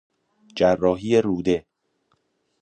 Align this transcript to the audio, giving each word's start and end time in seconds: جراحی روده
جراحی 0.55 1.21
روده 1.21 1.65